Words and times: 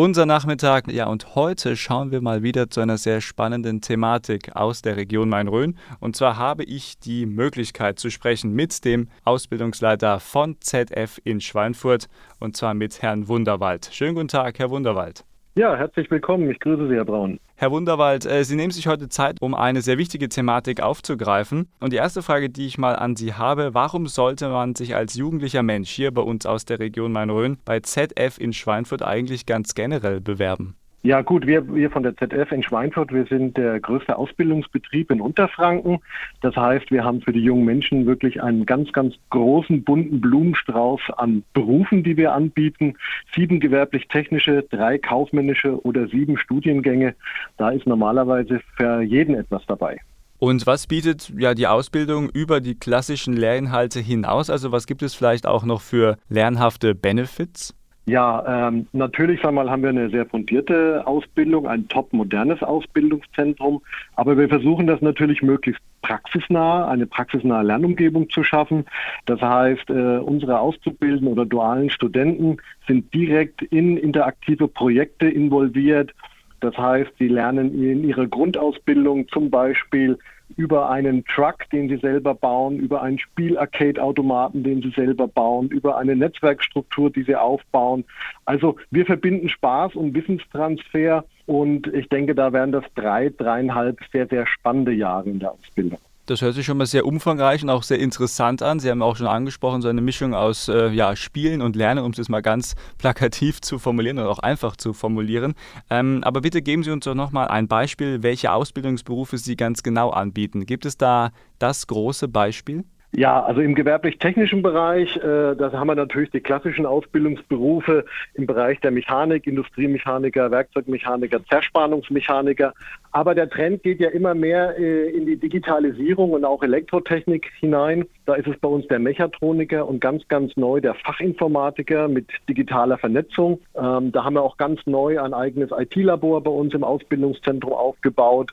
unser 0.00 0.24
Nachmittag. 0.24 0.90
Ja, 0.90 1.08
und 1.08 1.34
heute 1.34 1.76
schauen 1.76 2.10
wir 2.10 2.22
mal 2.22 2.42
wieder 2.42 2.70
zu 2.70 2.80
einer 2.80 2.96
sehr 2.96 3.20
spannenden 3.20 3.82
Thematik 3.82 4.56
aus 4.56 4.80
der 4.80 4.96
Region 4.96 5.28
Main-Rhön. 5.28 5.76
Und 6.00 6.16
zwar 6.16 6.38
habe 6.38 6.64
ich 6.64 6.98
die 6.98 7.26
Möglichkeit 7.26 7.98
zu 7.98 8.08
sprechen 8.08 8.54
mit 8.54 8.86
dem 8.86 9.08
Ausbildungsleiter 9.24 10.18
von 10.18 10.56
ZF 10.60 11.20
in 11.24 11.42
Schweinfurt 11.42 12.08
und 12.38 12.56
zwar 12.56 12.72
mit 12.72 13.02
Herrn 13.02 13.28
Wunderwald. 13.28 13.90
Schönen 13.92 14.14
guten 14.14 14.28
Tag, 14.28 14.58
Herr 14.58 14.70
Wunderwald. 14.70 15.26
Ja, 15.60 15.76
herzlich 15.76 16.10
willkommen. 16.10 16.50
Ich 16.50 16.58
grüße 16.58 16.88
Sie, 16.88 16.94
Herr 16.94 17.04
Braun. 17.04 17.38
Herr 17.56 17.70
Wunderwald, 17.70 18.24
äh, 18.24 18.44
Sie 18.44 18.56
nehmen 18.56 18.70
sich 18.70 18.86
heute 18.86 19.10
Zeit, 19.10 19.42
um 19.42 19.54
eine 19.54 19.82
sehr 19.82 19.98
wichtige 19.98 20.30
Thematik 20.30 20.80
aufzugreifen. 20.80 21.68
Und 21.80 21.92
die 21.92 21.98
erste 21.98 22.22
Frage, 22.22 22.48
die 22.48 22.64
ich 22.64 22.78
mal 22.78 22.96
an 22.96 23.14
Sie 23.14 23.34
habe, 23.34 23.74
warum 23.74 24.06
sollte 24.06 24.48
man 24.48 24.74
sich 24.74 24.96
als 24.96 25.16
jugendlicher 25.16 25.62
Mensch 25.62 25.90
hier 25.90 26.12
bei 26.12 26.22
uns 26.22 26.46
aus 26.46 26.64
der 26.64 26.78
Region 26.78 27.12
Main-Rhön 27.12 27.58
bei 27.66 27.80
ZF 27.80 28.38
in 28.38 28.54
Schweinfurt 28.54 29.02
eigentlich 29.02 29.44
ganz 29.44 29.74
generell 29.74 30.22
bewerben? 30.22 30.76
Ja 31.02 31.22
gut, 31.22 31.46
wir, 31.46 31.74
wir 31.74 31.90
von 31.90 32.02
der 32.02 32.14
ZF 32.14 32.52
in 32.52 32.62
Schweinfurt, 32.62 33.10
wir 33.10 33.24
sind 33.24 33.56
der 33.56 33.80
größte 33.80 34.18
Ausbildungsbetrieb 34.18 35.10
in 35.10 35.22
Unterfranken. 35.22 36.00
Das 36.42 36.54
heißt, 36.56 36.90
wir 36.90 37.04
haben 37.04 37.22
für 37.22 37.32
die 37.32 37.40
jungen 37.40 37.64
Menschen 37.64 38.04
wirklich 38.04 38.42
einen 38.42 38.66
ganz, 38.66 38.92
ganz 38.92 39.14
großen, 39.30 39.82
bunten 39.82 40.20
Blumenstrauß 40.20 41.00
an 41.16 41.42
Berufen, 41.54 42.04
die 42.04 42.18
wir 42.18 42.34
anbieten. 42.34 42.96
Sieben 43.34 43.60
gewerblich-technische, 43.60 44.66
drei 44.70 44.98
kaufmännische 44.98 45.82
oder 45.86 46.06
sieben 46.06 46.36
Studiengänge. 46.36 47.14
Da 47.56 47.70
ist 47.70 47.86
normalerweise 47.86 48.60
für 48.76 49.00
jeden 49.00 49.34
etwas 49.34 49.62
dabei. 49.66 50.00
Und 50.38 50.66
was 50.66 50.86
bietet 50.86 51.32
ja 51.36 51.54
die 51.54 51.66
Ausbildung 51.66 52.28
über 52.28 52.60
die 52.60 52.74
klassischen 52.74 53.34
Lehrinhalte 53.34 54.00
hinaus? 54.00 54.50
Also 54.50 54.70
was 54.70 54.86
gibt 54.86 55.02
es 55.02 55.14
vielleicht 55.14 55.46
auch 55.46 55.64
noch 55.64 55.80
für 55.80 56.18
lernhafte 56.28 56.94
Benefits? 56.94 57.74
Ja, 58.06 58.68
ähm, 58.68 58.86
natürlich 58.92 59.44
einmal 59.44 59.70
haben 59.70 59.82
wir 59.82 59.90
eine 59.90 60.10
sehr 60.10 60.26
fundierte 60.26 61.06
Ausbildung, 61.06 61.68
ein 61.68 61.86
top 61.88 62.12
modernes 62.12 62.62
Ausbildungszentrum, 62.62 63.82
aber 64.16 64.36
wir 64.36 64.48
versuchen 64.48 64.86
das 64.86 65.00
natürlich 65.00 65.42
möglichst 65.42 65.82
praxisnah, 66.02 66.88
eine 66.88 67.06
praxisnahe 67.06 67.62
Lernumgebung 67.62 68.30
zu 68.30 68.42
schaffen. 68.42 68.86
Das 69.26 69.40
heißt, 69.40 69.90
äh, 69.90 70.18
unsere 70.18 70.58
Auszubildenden 70.58 71.28
oder 71.28 71.44
dualen 71.44 71.90
Studenten 71.90 72.56
sind 72.88 73.12
direkt 73.12 73.62
in 73.62 73.96
interaktive 73.96 74.66
Projekte 74.66 75.28
involviert. 75.28 76.12
Das 76.60 76.76
heißt, 76.76 77.12
sie 77.18 77.28
lernen 77.28 77.80
in 77.80 78.02
ihrer 78.04 78.26
Grundausbildung 78.26 79.28
zum 79.28 79.50
Beispiel 79.50 80.18
über 80.56 80.90
einen 80.90 81.24
Truck, 81.24 81.68
den 81.70 81.88
sie 81.88 81.96
selber 81.96 82.34
bauen, 82.34 82.78
über 82.78 83.02
einen 83.02 83.18
Spiel-Arcade-Automaten, 83.18 84.62
den 84.62 84.82
sie 84.82 84.90
selber 84.90 85.28
bauen, 85.28 85.68
über 85.68 85.96
eine 85.98 86.16
Netzwerkstruktur, 86.16 87.10
die 87.10 87.22
sie 87.22 87.36
aufbauen. 87.36 88.04
Also 88.44 88.76
wir 88.90 89.06
verbinden 89.06 89.48
Spaß 89.48 89.94
und 89.94 90.14
Wissenstransfer 90.14 91.24
und 91.46 91.86
ich 91.88 92.08
denke, 92.08 92.34
da 92.34 92.52
werden 92.52 92.72
das 92.72 92.84
drei, 92.94 93.30
dreieinhalb 93.30 93.98
sehr, 94.12 94.26
sehr 94.26 94.46
spannende 94.46 94.92
Jahre 94.92 95.30
in 95.30 95.40
der 95.40 95.52
Ausbildung. 95.52 95.98
Das 96.30 96.42
hört 96.42 96.54
sich 96.54 96.64
schon 96.64 96.78
mal 96.78 96.86
sehr 96.86 97.06
umfangreich 97.06 97.64
und 97.64 97.70
auch 97.70 97.82
sehr 97.82 97.98
interessant 97.98 98.62
an. 98.62 98.78
Sie 98.78 98.88
haben 98.88 99.02
auch 99.02 99.16
schon 99.16 99.26
angesprochen, 99.26 99.82
so 99.82 99.88
eine 99.88 100.00
Mischung 100.00 100.32
aus 100.32 100.68
äh, 100.68 100.90
ja, 100.90 101.16
Spielen 101.16 101.60
und 101.60 101.74
Lernen, 101.74 102.04
um 102.04 102.12
es 102.12 102.28
mal 102.28 102.40
ganz 102.40 102.76
plakativ 102.98 103.60
zu 103.60 103.80
formulieren 103.80 104.16
oder 104.20 104.30
auch 104.30 104.38
einfach 104.38 104.76
zu 104.76 104.92
formulieren. 104.92 105.54
Ähm, 105.90 106.20
aber 106.22 106.40
bitte 106.40 106.62
geben 106.62 106.84
Sie 106.84 106.92
uns 106.92 107.04
doch 107.04 107.16
nochmal 107.16 107.48
ein 107.48 107.66
Beispiel, 107.66 108.22
welche 108.22 108.52
Ausbildungsberufe 108.52 109.38
Sie 109.38 109.56
ganz 109.56 109.82
genau 109.82 110.10
anbieten. 110.10 110.66
Gibt 110.66 110.86
es 110.86 110.96
da 110.96 111.32
das 111.58 111.88
große 111.88 112.28
Beispiel? 112.28 112.84
Ja, 113.12 113.42
also 113.42 113.60
im 113.60 113.74
gewerblich-technischen 113.74 114.62
Bereich, 114.62 115.16
äh, 115.16 115.56
da 115.56 115.72
haben 115.72 115.88
wir 115.88 115.96
natürlich 115.96 116.30
die 116.30 116.40
klassischen 116.40 116.86
Ausbildungsberufe 116.86 118.04
im 118.34 118.46
Bereich 118.46 118.78
der 118.80 118.92
Mechanik, 118.92 119.48
Industriemechaniker, 119.48 120.52
Werkzeugmechaniker, 120.52 121.44
Zerspannungsmechaniker. 121.46 122.72
Aber 123.10 123.34
der 123.34 123.50
Trend 123.50 123.82
geht 123.82 123.98
ja 123.98 124.10
immer 124.10 124.34
mehr 124.34 124.78
äh, 124.78 125.10
in 125.10 125.26
die 125.26 125.36
Digitalisierung 125.36 126.30
und 126.30 126.44
auch 126.44 126.62
Elektrotechnik 126.62 127.50
hinein. 127.58 128.04
Da 128.26 128.34
ist 128.34 128.46
es 128.46 128.56
bei 128.60 128.68
uns 128.68 128.86
der 128.86 129.00
Mechatroniker 129.00 129.88
und 129.88 130.00
ganz, 130.00 130.26
ganz 130.28 130.56
neu 130.56 130.80
der 130.80 130.94
Fachinformatiker 130.94 132.06
mit 132.06 132.28
digitaler 132.48 132.96
Vernetzung. 132.96 133.60
Ähm, 133.74 134.12
da 134.12 134.22
haben 134.22 134.34
wir 134.34 134.42
auch 134.42 134.56
ganz 134.56 134.86
neu 134.86 135.20
ein 135.20 135.34
eigenes 135.34 135.70
IT-Labor 135.76 136.44
bei 136.44 136.50
uns 136.52 136.74
im 136.74 136.84
Ausbildungszentrum 136.84 137.72
aufgebaut. 137.72 138.52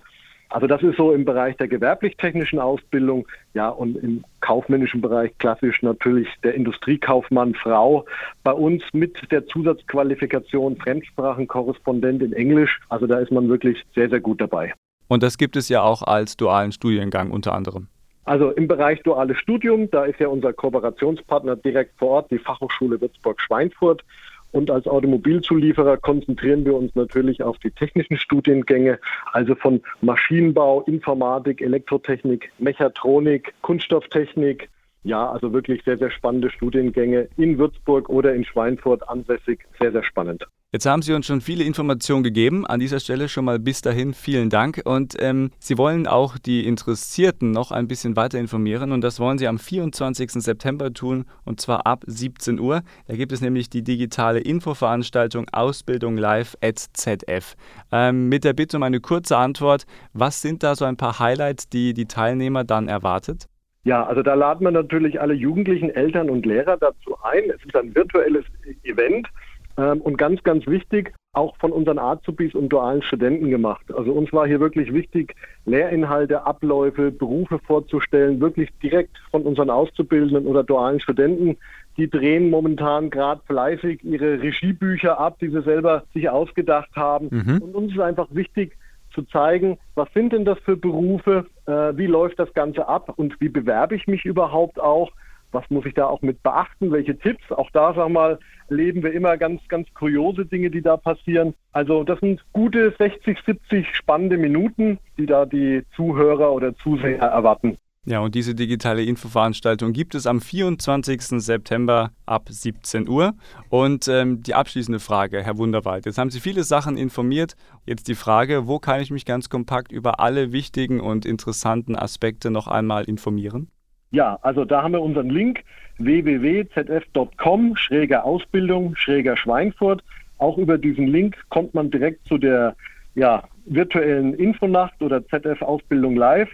Also 0.49 0.67
das 0.67 0.81
ist 0.81 0.97
so 0.97 1.11
im 1.11 1.25
Bereich 1.25 1.57
der 1.57 1.67
gewerblich-technischen 1.67 2.59
Ausbildung, 2.59 3.27
ja, 3.53 3.69
und 3.69 3.97
im 3.97 4.23
kaufmännischen 4.39 5.01
Bereich 5.01 5.37
klassisch 5.39 5.81
natürlich 5.81 6.27
der 6.43 6.53
Industriekaufmann 6.53 7.53
Frau. 7.53 8.05
Bei 8.43 8.53
uns 8.53 8.83
mit 8.93 9.31
der 9.31 9.45
Zusatzqualifikation 9.47 10.77
Fremdsprachenkorrespondent 10.77 12.23
in 12.23 12.33
Englisch. 12.33 12.79
Also 12.89 13.07
da 13.07 13.19
ist 13.19 13.31
man 13.31 13.49
wirklich 13.49 13.83
sehr, 13.93 14.09
sehr 14.09 14.21
gut 14.21 14.39
dabei. 14.39 14.73
Und 15.09 15.23
das 15.23 15.37
gibt 15.37 15.55
es 15.55 15.69
ja 15.69 15.81
auch 15.81 16.01
als 16.01 16.37
dualen 16.37 16.71
Studiengang 16.71 17.31
unter 17.31 17.53
anderem. 17.53 17.87
Also 18.23 18.51
im 18.51 18.67
Bereich 18.67 19.01
duales 19.03 19.37
Studium, 19.37 19.89
da 19.89 20.03
ist 20.03 20.19
ja 20.19 20.27
unser 20.27 20.51
Kooperationspartner 20.51 21.55
direkt 21.55 21.97
vor 21.97 22.09
Ort, 22.09 22.31
die 22.31 22.39
Fachhochschule 22.39 22.99
Würzburg-Schweinfurt. 22.99 24.03
Und 24.51 24.71
als 24.71 24.87
Automobilzulieferer 24.87 25.97
konzentrieren 25.97 26.65
wir 26.65 26.75
uns 26.75 26.95
natürlich 26.95 27.43
auf 27.43 27.57
die 27.59 27.71
technischen 27.71 28.17
Studiengänge, 28.17 28.99
also 29.33 29.55
von 29.55 29.81
Maschinenbau, 30.01 30.81
Informatik, 30.83 31.61
Elektrotechnik, 31.61 32.51
Mechatronik, 32.57 33.53
Kunststofftechnik. 33.61 34.69
Ja, 35.03 35.29
also 35.29 35.53
wirklich 35.53 35.83
sehr, 35.83 35.97
sehr 35.97 36.11
spannende 36.11 36.49
Studiengänge 36.49 37.29
in 37.37 37.57
Würzburg 37.57 38.09
oder 38.09 38.33
in 38.33 38.45
Schweinfurt 38.45 39.07
ansässig. 39.07 39.65
Sehr, 39.79 39.91
sehr 39.91 40.03
spannend. 40.03 40.45
Jetzt 40.73 40.85
haben 40.85 41.01
Sie 41.01 41.13
uns 41.13 41.25
schon 41.25 41.39
viele 41.39 41.63
Informationen 41.63 42.25
gegeben. 42.25 42.67
An 42.67 42.81
dieser 42.81 42.99
Stelle 42.99 43.29
schon 43.29 43.45
mal 43.45 43.57
bis 43.57 43.79
dahin 43.79 44.13
vielen 44.13 44.49
Dank. 44.49 44.81
Und 44.83 45.15
ähm, 45.17 45.51
Sie 45.59 45.77
wollen 45.77 46.07
auch 46.07 46.37
die 46.37 46.67
Interessierten 46.67 47.51
noch 47.51 47.71
ein 47.71 47.87
bisschen 47.87 48.17
weiter 48.17 48.37
informieren. 48.37 48.91
Und 48.91 48.99
das 48.99 49.21
wollen 49.21 49.37
Sie 49.37 49.47
am 49.47 49.59
24. 49.59 50.29
September 50.29 50.91
tun, 50.91 51.23
und 51.45 51.61
zwar 51.61 51.87
ab 51.87 52.03
17 52.05 52.59
Uhr. 52.59 52.81
Da 53.07 53.15
gibt 53.15 53.31
es 53.31 53.39
nämlich 53.39 53.69
die 53.69 53.81
digitale 53.81 54.39
Infoveranstaltung 54.39 55.45
Ausbildung 55.53 56.17
Live 56.17 56.57
at 56.61 56.79
ZF. 56.79 57.55
Ähm, 57.93 58.27
mit 58.27 58.43
der 58.43 58.51
Bitte 58.51 58.75
um 58.75 58.83
eine 58.83 58.99
kurze 58.99 59.37
Antwort. 59.37 59.85
Was 60.11 60.41
sind 60.41 60.63
da 60.63 60.75
so 60.75 60.83
ein 60.83 60.97
paar 60.97 61.17
Highlights, 61.17 61.69
die 61.69 61.93
die 61.93 62.07
Teilnehmer 62.07 62.65
dann 62.65 62.89
erwartet? 62.89 63.45
Ja, 63.85 64.05
also 64.05 64.21
da 64.21 64.33
laden 64.33 64.65
wir 64.65 64.71
natürlich 64.71 65.21
alle 65.21 65.33
Jugendlichen, 65.33 65.91
Eltern 65.91 66.29
und 66.29 66.45
Lehrer 66.45 66.75
dazu 66.75 67.15
ein. 67.23 67.49
Es 67.55 67.63
ist 67.63 67.73
ein 67.73 67.95
virtuelles 67.95 68.43
Event. 68.83 69.29
Ähm, 69.77 70.01
und 70.01 70.17
ganz, 70.17 70.41
ganz 70.43 70.65
wichtig, 70.67 71.13
auch 71.33 71.55
von 71.57 71.71
unseren 71.71 71.99
Azubis 71.99 72.55
und 72.55 72.69
dualen 72.69 73.03
Studenten 73.03 73.49
gemacht. 73.49 73.85
Also 73.93 74.11
uns 74.11 74.33
war 74.33 74.47
hier 74.47 74.59
wirklich 74.59 74.91
wichtig, 74.91 75.35
Lehrinhalte, 75.65 76.45
Abläufe, 76.45 77.11
Berufe 77.11 77.59
vorzustellen, 77.59 78.41
wirklich 78.41 78.69
direkt 78.81 79.17
von 79.29 79.43
unseren 79.43 79.69
Auszubildenden 79.69 80.47
oder 80.47 80.63
dualen 80.63 80.99
Studenten. 80.99 81.57
Die 81.97 82.09
drehen 82.09 82.49
momentan 82.49 83.11
gerade 83.11 83.41
fleißig 83.45 84.03
ihre 84.03 84.41
Regiebücher 84.41 85.19
ab, 85.19 85.37
die 85.39 85.49
sie 85.49 85.61
selber 85.61 86.03
sich 86.13 86.27
ausgedacht 86.29 86.95
haben. 86.95 87.27
Mhm. 87.29 87.61
Und 87.61 87.75
uns 87.75 87.93
ist 87.93 87.99
einfach 87.99 88.27
wichtig, 88.31 88.75
zu 89.13 89.23
zeigen, 89.23 89.79
was 89.95 90.07
sind 90.13 90.31
denn 90.31 90.45
das 90.45 90.59
für 90.59 90.77
Berufe, 90.77 91.47
äh, 91.65 91.97
wie 91.97 92.05
läuft 92.05 92.37
das 92.37 92.53
Ganze 92.53 92.87
ab 92.87 93.13
und 93.15 93.39
wie 93.41 93.49
bewerbe 93.49 93.95
ich 93.95 94.05
mich 94.05 94.25
überhaupt 94.25 94.79
auch 94.79 95.11
was 95.51 95.69
muss 95.69 95.85
ich 95.85 95.93
da 95.93 96.05
auch 96.05 96.21
mit 96.21 96.43
beachten? 96.43 96.91
Welche 96.91 97.17
Tipps? 97.17 97.51
Auch 97.51 97.69
da, 97.71 97.93
sag 97.93 98.09
mal, 98.09 98.39
leben 98.69 99.03
wir 99.03 99.13
immer 99.13 99.37
ganz, 99.37 99.61
ganz 99.67 99.87
kuriose 99.93 100.45
Dinge, 100.45 100.69
die 100.69 100.81
da 100.81 100.97
passieren. 100.97 101.53
Also 101.71 102.03
das 102.03 102.19
sind 102.19 102.43
gute 102.53 102.93
60, 102.97 103.37
70 103.45 103.95
spannende 103.95 104.37
Minuten, 104.37 104.99
die 105.17 105.25
da 105.25 105.45
die 105.45 105.83
Zuhörer 105.95 106.51
oder 106.51 106.75
Zuseher 106.77 107.27
erwarten. 107.27 107.77
Ja, 108.09 108.21
und 108.21 108.35
diese 108.35 108.55
digitale 108.55 109.03
Infoveranstaltung 109.03 109.91
gibt 109.91 110.15
es 110.15 110.27
am 110.27 110.39
24. 110.39 111.43
September 111.43 112.11
ab 112.25 112.47
17 112.49 113.09
Uhr. 113.09 113.33
Und 113.67 114.07
ähm, 114.07 114.41
die 114.43 114.55
abschließende 114.55 115.01
Frage, 115.01 115.43
Herr 115.43 115.57
Wunderwald. 115.57 116.05
Jetzt 116.05 116.17
haben 116.17 116.29
Sie 116.29 116.39
viele 116.39 116.63
Sachen 116.63 116.95
informiert. 116.95 117.57
Jetzt 117.85 118.07
die 118.07 118.15
Frage, 118.15 118.65
wo 118.65 118.79
kann 118.79 119.01
ich 119.01 119.11
mich 119.11 119.25
ganz 119.25 119.49
kompakt 119.49 119.91
über 119.91 120.21
alle 120.21 120.53
wichtigen 120.53 121.01
und 121.01 121.25
interessanten 121.25 121.97
Aspekte 121.97 122.49
noch 122.49 122.67
einmal 122.67 123.03
informieren? 123.03 123.71
Ja, 124.11 124.39
also 124.41 124.65
da 124.65 124.83
haben 124.83 124.93
wir 124.93 125.01
unseren 125.01 125.29
Link 125.29 125.63
www.zf.com, 125.97 127.75
schräger 127.75 128.23
Ausbildung, 128.23 128.95
schräger 128.95 129.35
Schweinfurt. 129.35 130.03
Auch 130.37 130.57
über 130.57 130.77
diesen 130.77 131.07
Link 131.07 131.35
kommt 131.49 131.73
man 131.73 131.89
direkt 131.91 132.25
zu 132.27 132.37
der 132.37 132.75
ja, 133.15 133.43
virtuellen 133.65 134.33
Infonacht 134.35 135.01
oder 135.01 135.25
ZF 135.27 135.61
Ausbildung 135.61 136.15
Live. 136.15 136.49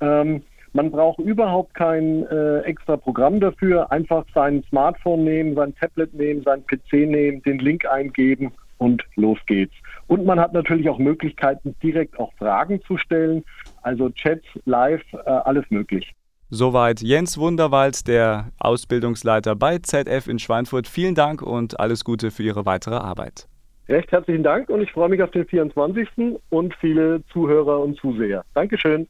Ähm, 0.00 0.42
man 0.72 0.90
braucht 0.90 1.18
überhaupt 1.18 1.74
kein 1.74 2.24
äh, 2.26 2.60
extra 2.60 2.96
Programm 2.96 3.40
dafür. 3.40 3.90
Einfach 3.90 4.24
sein 4.34 4.62
Smartphone 4.68 5.24
nehmen, 5.24 5.54
sein 5.54 5.74
Tablet 5.76 6.14
nehmen, 6.14 6.42
sein 6.42 6.64
PC 6.66 7.08
nehmen, 7.08 7.42
den 7.42 7.58
Link 7.58 7.86
eingeben 7.86 8.52
und 8.78 9.04
los 9.16 9.38
geht's. 9.46 9.74
Und 10.06 10.24
man 10.24 10.40
hat 10.40 10.52
natürlich 10.52 10.88
auch 10.88 10.98
Möglichkeiten, 10.98 11.74
direkt 11.82 12.18
auch 12.18 12.32
Fragen 12.34 12.82
zu 12.82 12.96
stellen. 12.96 13.44
Also 13.82 14.10
Chats, 14.10 14.44
Live, 14.64 15.02
äh, 15.12 15.30
alles 15.30 15.64
möglich. 15.70 16.14
Soweit 16.50 17.02
Jens 17.02 17.36
Wunderwald, 17.36 18.08
der 18.08 18.52
Ausbildungsleiter 18.58 19.54
bei 19.54 19.78
ZF 19.78 20.28
in 20.28 20.38
Schweinfurt. 20.38 20.88
Vielen 20.88 21.14
Dank 21.14 21.42
und 21.42 21.78
alles 21.78 22.04
Gute 22.04 22.30
für 22.30 22.42
Ihre 22.42 22.64
weitere 22.64 22.94
Arbeit. 22.94 23.46
Recht 23.88 24.12
herzlichen 24.12 24.42
Dank 24.42 24.68
und 24.68 24.82
ich 24.82 24.92
freue 24.92 25.08
mich 25.08 25.22
auf 25.22 25.30
den 25.30 25.46
24. 25.46 26.08
und 26.50 26.74
viele 26.76 27.22
Zuhörer 27.32 27.80
und 27.80 27.98
Zuseher. 27.98 28.44
Dankeschön. 28.54 29.08